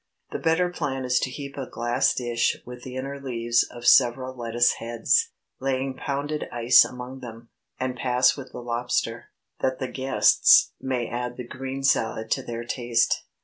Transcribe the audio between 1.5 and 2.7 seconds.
a glass dish